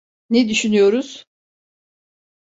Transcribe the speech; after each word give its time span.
Ne 0.29 0.49
düşünüyoruz? 0.49 1.25